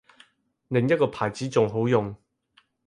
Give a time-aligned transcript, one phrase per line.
[0.69, 2.15] 另一個牌子仲好用